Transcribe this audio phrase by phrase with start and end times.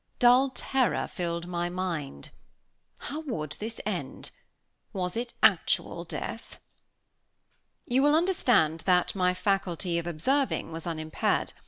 [0.17, 2.31] Dull terror filled my mind.
[2.97, 4.31] How would this end?
[4.93, 6.57] Was it actual death?
[7.85, 11.53] You will understand that my faculty of observing was unimpaired.